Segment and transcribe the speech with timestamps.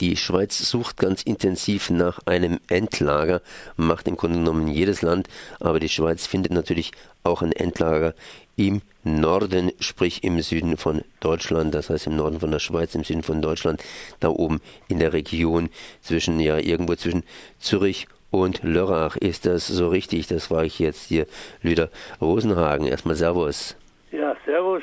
[0.00, 3.40] Die Schweiz sucht ganz intensiv nach einem Endlager,
[3.76, 5.28] macht im Grunde genommen jedes Land,
[5.58, 6.92] aber die Schweiz findet natürlich
[7.24, 8.14] auch ein Endlager
[8.56, 13.04] im Norden, sprich im Süden von Deutschland, das heißt im Norden von der Schweiz, im
[13.04, 13.82] Süden von Deutschland,
[14.20, 17.24] da oben in der Region zwischen, ja, irgendwo zwischen
[17.58, 19.16] Zürich und Lörrach.
[19.16, 20.26] Ist das so richtig?
[20.26, 21.26] Das war ich jetzt hier,
[21.62, 21.90] Lüder
[22.20, 22.86] Rosenhagen.
[22.86, 23.76] Erstmal Servus.
[24.12, 24.82] Ja, Servus.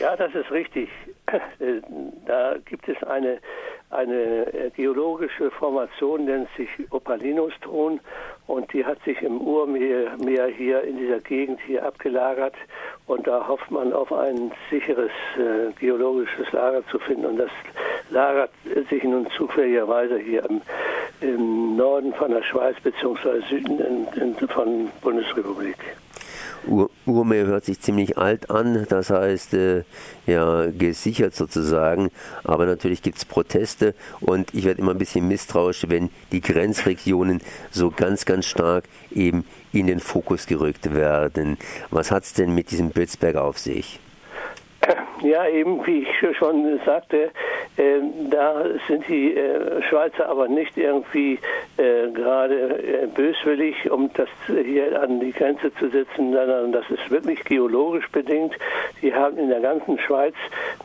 [0.00, 0.88] Ja, das ist richtig.
[2.26, 3.38] Da gibt es eine
[3.90, 8.00] eine äh, geologische Formation, nennt sich Opalinostron
[8.46, 12.54] und die hat sich im Urmeer hier in dieser Gegend hier abgelagert
[13.06, 17.50] und da hofft man auf ein sicheres äh, geologisches Lager zu finden und das
[18.10, 18.50] lagert
[18.88, 20.60] sich nun zufälligerweise hier im,
[21.20, 25.76] im Norden von der Schweiz beziehungsweise Süden in, in, von Bundesrepublik.
[27.06, 29.84] Ur Urmeer hört sich ziemlich alt an, das heißt äh,
[30.26, 32.10] ja gesichert sozusagen,
[32.44, 37.40] aber natürlich gibt es Proteste und ich werde immer ein bisschen misstrauisch, wenn die Grenzregionen
[37.70, 41.56] so ganz, ganz stark eben in den Fokus gerückt werden.
[41.90, 43.98] Was hat es denn mit diesem Bötzberg auf sich?
[45.22, 47.30] Ja, eben wie ich schon sagte,
[48.30, 51.38] da sind die äh, Schweizer aber nicht irgendwie
[51.76, 57.10] äh, gerade äh, böswillig, um das hier an die Grenze zu setzen, sondern das ist
[57.10, 58.54] wirklich geologisch bedingt.
[59.02, 60.34] Die haben in der ganzen Schweiz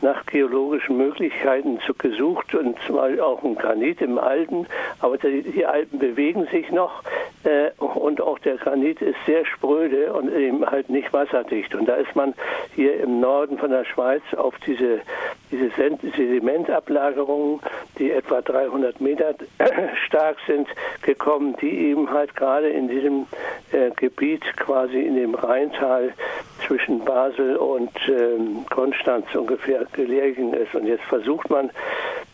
[0.00, 4.66] nach geologischen Möglichkeiten gesucht und zumal auch ein Granit im Alten,
[5.00, 7.02] aber die, Alpen bewegen sich noch
[7.78, 11.74] und auch der Granit ist sehr spröde und eben halt nicht wasserdicht.
[11.74, 12.34] Und da ist man
[12.74, 15.00] hier im Norden von der Schweiz auf diese,
[15.50, 15.70] diese
[16.16, 17.60] Sedimentablagerungen,
[17.98, 19.34] die etwa 300 Meter
[20.06, 20.68] stark sind,
[21.02, 23.26] gekommen, die eben halt gerade in diesem
[23.72, 26.12] äh, Gebiet quasi in dem Rheintal
[26.66, 30.74] zwischen Basel und ähm, Konstanz ungefähr gelegen ist.
[30.74, 31.70] Und jetzt versucht man,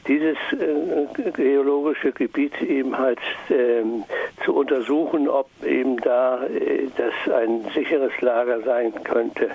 [0.09, 4.05] dieses äh, geologische Gebiet eben halt ähm,
[4.45, 9.51] zu untersuchen, ob eben da äh, das ein sicheres Lager sein könnte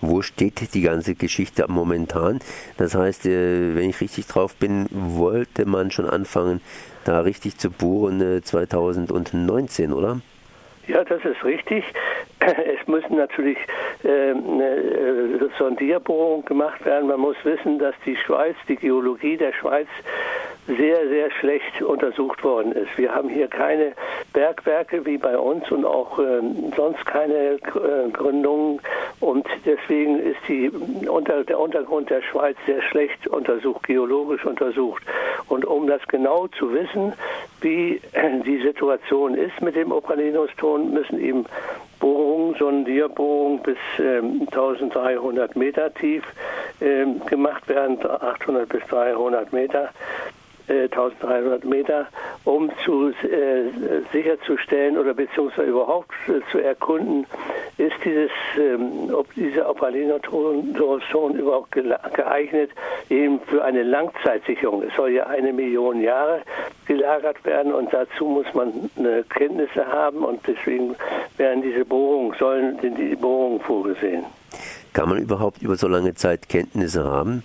[0.00, 2.40] wo steht die ganze Geschichte momentan.
[2.76, 6.60] Das heißt, äh, wenn ich richtig drauf bin, wollte man schon anfangen,
[7.04, 10.20] da richtig zu bohren 2019, äh, oder?
[10.86, 11.84] Ja, das ist richtig.
[12.40, 13.58] Es müssen natürlich
[14.02, 17.08] äh, äh, Sondierbohrungen gemacht werden.
[17.08, 19.88] Man muss wissen, dass die Schweiz, die Geologie der Schweiz
[20.76, 22.96] sehr, sehr schlecht untersucht worden ist.
[22.96, 23.92] Wir haben hier keine
[24.32, 26.40] Bergwerke wie bei uns und auch äh,
[26.76, 27.58] sonst keine äh,
[28.12, 28.80] Gründungen
[29.20, 30.70] und deswegen ist die,
[31.08, 35.02] unter, der Untergrund der Schweiz sehr schlecht untersucht, geologisch untersucht.
[35.48, 37.12] Und um das genau zu wissen,
[37.60, 38.00] wie
[38.46, 41.44] die Situation ist mit dem Opalinoston, müssen eben
[41.98, 46.24] Bohrungen, Sondierbohrungen bis ähm, 1300 Meter tief
[46.80, 49.90] ähm, gemacht werden, 800 bis 300 Meter.
[50.70, 52.06] 1300 äh, Meter,
[52.44, 53.70] um zu, äh,
[54.12, 57.26] sicherzustellen oder beziehungsweise überhaupt äh, zu erkunden,
[57.78, 62.70] ist dieses, ähm, ob diese Opalinotron überhaupt geeignet
[63.08, 64.82] eben für eine Langzeitsicherung.
[64.82, 66.42] Es soll ja eine Million Jahre
[66.86, 68.90] gelagert werden und dazu muss man
[69.30, 70.96] Kenntnisse haben und deswegen
[71.36, 74.24] werden diese Bohrungen, sollen die Bohrungen vorgesehen.
[74.92, 77.44] Kann man überhaupt über so lange Zeit Kenntnisse haben?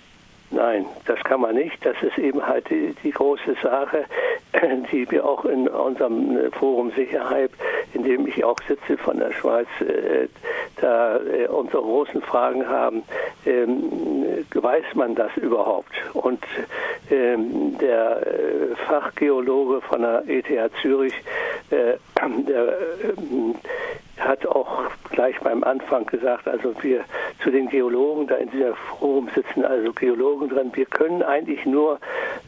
[0.50, 1.84] Nein, das kann man nicht.
[1.84, 4.04] Das ist eben halt die, die, große Sache,
[4.92, 7.50] die wir auch in unserem äh, Forum Sicherheit,
[7.94, 10.28] in dem ich auch sitze von der Schweiz, äh,
[10.80, 13.02] da äh, unsere großen Fragen haben.
[13.44, 15.92] Ähm, weiß man das überhaupt?
[16.12, 16.42] Und
[17.10, 21.14] ähm, der äh, Fachgeologe von der ETH Zürich,
[21.70, 21.94] äh,
[22.46, 22.78] der
[23.18, 23.54] ähm,
[24.26, 27.04] hat auch gleich beim Anfang gesagt, also wir
[27.42, 31.98] zu den Geologen da in dieser Forum sitzen, also Geologen dran, wir können eigentlich nur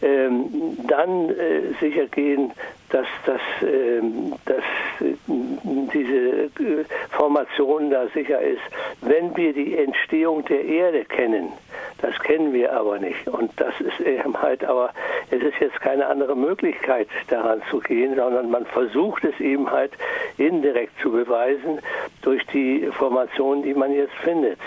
[0.02, 2.52] ähm, dann äh, sicher gehen,
[2.90, 4.64] dass, dass, ähm, dass
[5.00, 8.62] äh, diese äh, Formation da sicher ist,
[9.02, 11.52] wenn wir die Entstehung der Erde kennen.
[12.00, 13.26] Das kennen wir aber nicht.
[13.28, 14.90] Und das ist eben halt, aber
[15.30, 19.92] es ist jetzt keine andere Möglichkeit, daran zu gehen, sondern man versucht es eben halt
[20.36, 21.80] indirekt zu beweisen
[22.22, 24.58] durch die Formationen, die man jetzt findet.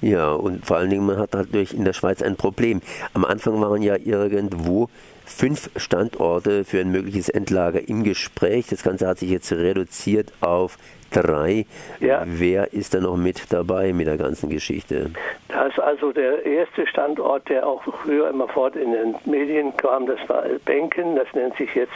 [0.00, 2.82] Ja, und vor allen Dingen, man hat natürlich in der Schweiz ein Problem.
[3.14, 4.88] Am Anfang waren ja irgendwo
[5.26, 8.66] fünf Standorte für ein mögliches Endlager im Gespräch.
[8.68, 10.78] Das Ganze hat sich jetzt reduziert auf
[11.10, 11.66] drei.
[12.00, 12.22] Ja.
[12.26, 15.10] Wer ist da noch mit dabei mit der ganzen Geschichte?
[15.48, 20.06] Das ist also der erste Standort, der auch früher immer fort in den Medien kam,
[20.06, 21.92] das war Benken, das nennt sich jetzt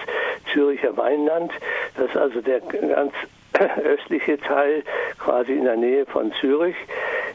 [0.53, 1.53] Züricher Weinland.
[1.97, 3.13] Das ist also der ganz
[3.85, 4.83] östliche Teil,
[5.19, 6.77] quasi in der Nähe von Zürich.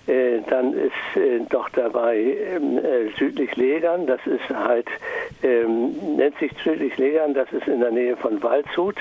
[0.07, 4.87] Äh, dann ist äh, doch dabei ähm, äh, südlich Legern, das ist halt,
[5.41, 8.97] ähm, nennt sich südlich Legern, das ist in der Nähe von Waldshut,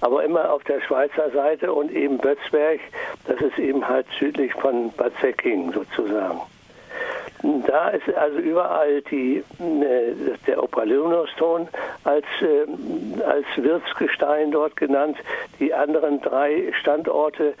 [0.00, 2.80] aber immer auf der Schweizer Seite und eben Bötzberg,
[3.26, 6.40] das ist eben halt südlich von Bad Säckingen sozusagen.
[7.42, 10.14] Da ist also überall die, äh,
[10.46, 11.66] der Opalionoston
[12.04, 15.16] als, äh, als Wirtsgestein dort genannt.
[15.58, 17.54] Die anderen drei Standorte,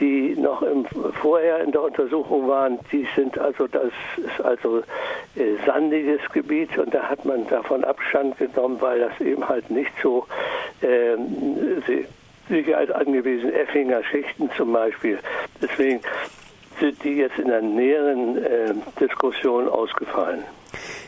[0.00, 0.86] die noch im,
[1.20, 4.78] vorher in der Untersuchung waren, die sind also, das ist also
[5.36, 9.92] äh, sandiges Gebiet und da hat man davon Abstand genommen, weil das eben halt nicht
[10.02, 10.26] so
[10.80, 11.16] äh,
[12.48, 15.18] Sicherheit angewiesen, Effinger Schichten zum Beispiel.
[15.60, 16.00] Deswegen
[16.80, 20.44] sind die jetzt in der näheren äh, Diskussion ausgefallen.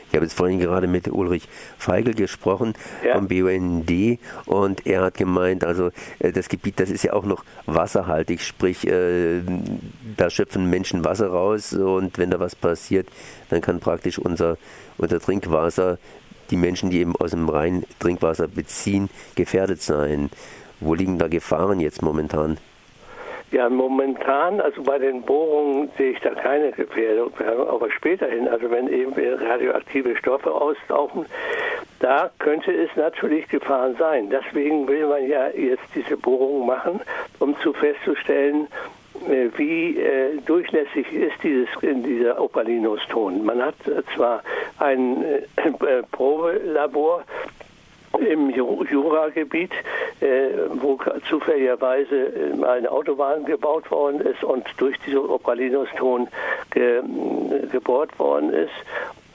[0.08, 2.72] Ich habe jetzt vorhin gerade mit Ulrich Feigl gesprochen
[3.04, 3.14] ja.
[3.14, 7.44] vom BUND und er hat gemeint, also äh, das Gebiet, das ist ja auch noch
[7.66, 9.42] wasserhaltig, sprich, äh,
[10.16, 13.08] da schöpfen Menschen Wasser raus und wenn da was passiert,
[13.50, 14.56] dann kann praktisch unser,
[14.96, 15.98] unser Trinkwasser,
[16.50, 20.30] die Menschen, die eben aus dem Rhein Trinkwasser beziehen, gefährdet sein.
[20.80, 22.56] Wo liegen da Gefahren jetzt momentan?
[23.50, 28.92] Ja, momentan, also bei den Bohrungen sehe ich da keine Gefährdung, aber späterhin, also wenn
[28.92, 31.24] eben radioaktive Stoffe austauchen,
[32.00, 34.28] da könnte es natürlich Gefahren sein.
[34.28, 37.00] Deswegen will man ja jetzt diese Bohrungen machen,
[37.38, 38.68] um zu festzustellen,
[39.26, 43.44] äh, wie äh, durchlässig ist dieses, dieser Opalinoston.
[43.46, 43.76] Man hat
[44.14, 44.42] zwar
[44.78, 47.24] ein äh, Probelabor,
[48.18, 49.74] im Juragebiet, äh,
[50.20, 50.98] wo
[51.28, 56.28] zufälligerweise äh, eine Autobahn gebaut worden ist und durch diese Opalinoston
[56.70, 57.02] ge,
[57.70, 58.72] gebohrt worden ist.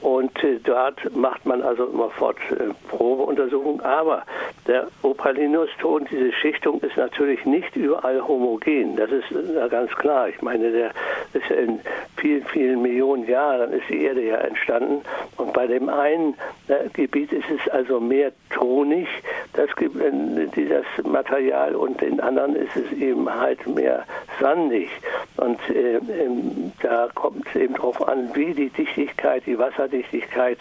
[0.04, 3.80] Und äh, dort macht man also immer äh, Probeuntersuchungen.
[3.80, 4.24] Aber
[4.66, 8.96] der Opalinuston, diese Schichtung ist natürlich nicht überall homogen.
[8.96, 10.28] Das ist äh, ganz klar.
[10.28, 10.90] Ich meine, der
[11.32, 11.80] ist in
[12.18, 15.00] vielen, vielen Millionen Jahren ist die Erde ja entstanden.
[15.38, 16.34] Und bei dem einen
[16.68, 19.08] äh, Gebiet ist es also mehr tonig,
[19.54, 24.04] das, äh, dieses Material, und in anderen ist es eben halt mehr
[24.40, 24.90] sandig.
[25.36, 30.58] Und äh, ähm, da kommt es eben darauf an, wie die Dichtigkeit, die Wasserdichtigkeit, Wasserdichtigkeit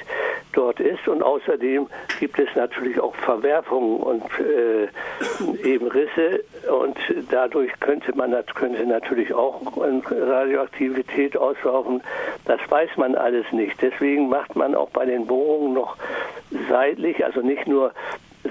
[0.54, 1.08] dort ist.
[1.08, 1.88] Und außerdem
[2.20, 6.44] gibt es natürlich auch Verwerfungen und äh, eben Risse.
[6.70, 6.98] Und
[7.30, 12.02] dadurch könnte man könnte natürlich auch Radioaktivität auslaufen.
[12.46, 13.82] Das weiß man alles nicht.
[13.82, 15.98] Deswegen macht man auch bei den Bohrungen noch
[16.70, 17.94] seitlich, also nicht nur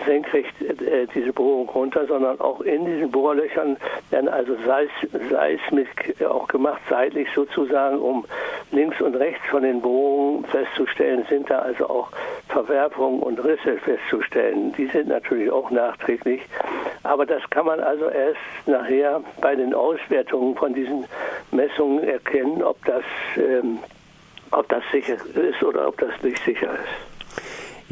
[0.07, 3.77] senkrecht äh, diese Bohrung runter, sondern auch in diesen Bohrlöchern
[4.11, 4.89] werden also Seis,
[5.31, 8.25] Seismik auch gemacht, seitlich sozusagen, um
[8.71, 12.09] links und rechts von den Bohrungen festzustellen, sind da also auch
[12.49, 14.73] Verwerfungen und Risse festzustellen.
[14.73, 16.43] Die sind natürlich auch nachträglich,
[17.03, 21.05] aber das kann man also erst nachher bei den Auswertungen von diesen
[21.51, 23.05] Messungen erkennen, ob das,
[23.37, 23.79] ähm,
[24.51, 27.12] ob das sicher ist oder ob das nicht sicher ist.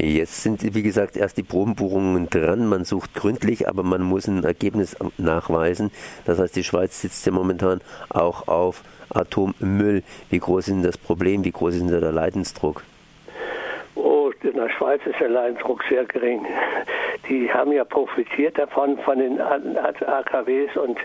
[0.03, 2.67] Jetzt sind, wie gesagt, erst die Probenbohrungen dran.
[2.67, 5.91] Man sucht gründlich, aber man muss ein Ergebnis nachweisen.
[6.25, 10.03] Das heißt, die Schweiz sitzt ja momentan auch auf Atommüll.
[10.31, 11.45] Wie groß ist denn das Problem?
[11.45, 12.83] Wie groß ist denn der Leidensdruck?
[13.95, 16.47] Oh, in der Schweiz ist der Leidensdruck sehr gering.
[17.29, 20.99] Die haben ja profitiert davon, von den AKWs und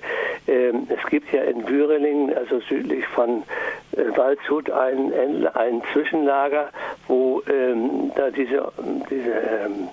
[0.47, 3.43] ähm, es gibt ja in Würeling, also südlich von
[3.91, 5.11] äh, Waldshut, ein,
[5.53, 6.69] ein Zwischenlager,
[7.07, 8.71] wo ähm, da diese,
[9.09, 9.89] diese ähm,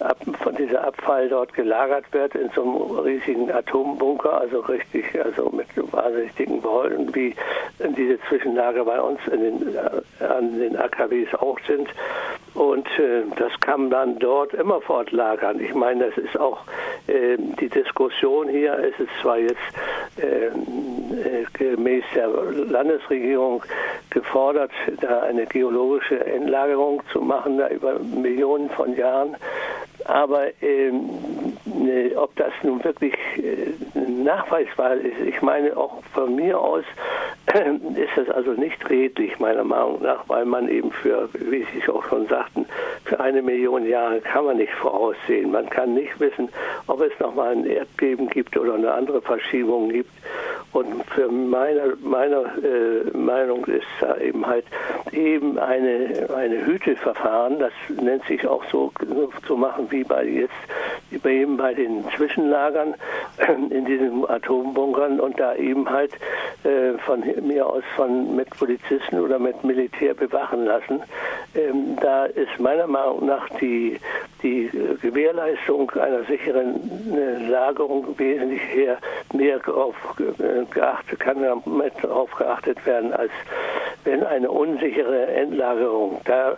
[0.00, 0.18] ab,
[0.58, 6.34] dieser Abfall dort gelagert wird in so einem riesigen Atombunker, also richtig, also mit wahnsinnig
[6.34, 7.34] dicken Behältern, wie
[7.96, 11.88] diese Zwischenlager bei uns in den, äh, an den AKWs auch sind.
[12.54, 15.60] Und äh, das kann man dort immer fortlagern.
[15.60, 16.60] Ich meine, das ist auch
[17.06, 18.78] äh, die Diskussion hier.
[18.78, 19.56] Es ist zwar jetzt
[20.16, 20.50] äh,
[21.54, 23.62] gemäß der Landesregierung
[24.10, 24.70] gefordert,
[25.00, 29.36] da eine geologische Endlagerung zu machen, da über Millionen von Jahren.
[30.04, 31.08] Aber ähm,
[31.64, 33.72] ne, ob das nun wirklich äh,
[34.08, 36.84] nachweisbar ist, ich meine auch von mir aus
[37.46, 41.80] äh, ist das also nicht redlich, meiner Meinung nach, weil man eben für, wie Sie
[41.82, 42.66] es auch schon sagten,
[43.04, 45.52] für eine Million Jahre kann man nicht voraussehen.
[45.52, 46.48] Man kann nicht wissen,
[46.86, 50.10] ob es nochmal ein Erdbeben gibt oder eine andere Verschiebung gibt.
[50.72, 54.64] Und für meine, meine äh, Meinung ist da eben halt
[55.12, 58.92] eben eine, eine Hüteverfahren, das nennt sich auch so
[59.46, 60.52] zu machen wie bei jetzt
[61.24, 62.94] eben bei den Zwischenlagern
[63.70, 66.12] in diesen Atombunkern und da eben halt
[66.64, 71.02] äh, von mir aus von mit Polizisten oder mit Militär bewachen lassen.
[71.54, 73.98] Ähm, da ist meiner Meinung nach die,
[74.42, 74.70] die
[75.00, 76.80] Gewährleistung einer sicheren
[77.14, 78.98] äh, Lagerung wesentlich her
[79.36, 79.94] mehr auf,
[80.70, 83.30] geachtet, kann damit darauf geachtet werden, als
[84.04, 86.20] wenn eine unsichere Endlagerung.
[86.24, 86.56] Da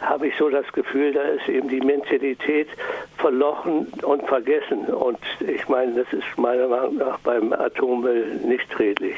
[0.00, 2.68] habe ich so das Gefühl, da ist eben die Mentalität
[3.16, 4.86] verlochen und vergessen.
[4.86, 9.16] Und ich meine, das ist meiner Meinung nach beim Atommüll nicht redlich.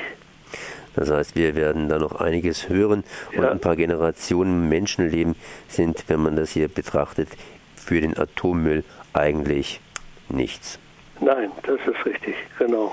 [0.94, 3.04] Das heißt, wir werden da noch einiges hören
[3.34, 3.50] und ja.
[3.50, 5.36] ein paar Generationen Menschenleben
[5.68, 7.28] sind, wenn man das hier betrachtet,
[7.76, 9.80] für den Atommüll eigentlich
[10.28, 10.78] nichts.
[11.22, 12.92] Nein, das ist richtig, genau.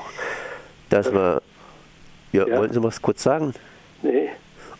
[0.90, 1.42] Das, das war.
[2.32, 3.54] Ja, ja, wollen Sie was kurz sagen?
[4.04, 4.30] Nee.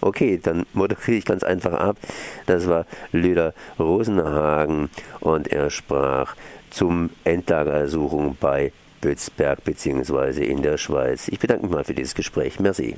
[0.02, 1.98] Okay, dann moderiere ich ganz einfach ab.
[2.46, 4.90] Das war Lüder Rosenhagen
[5.20, 6.36] und er sprach
[6.70, 10.46] zum Endlagersuchung bei Bützberg bzw.
[10.46, 11.28] in der Schweiz.
[11.28, 12.60] Ich bedanke mich mal für dieses Gespräch.
[12.60, 12.98] Merci.